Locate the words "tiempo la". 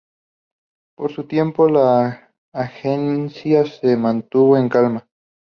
1.27-2.33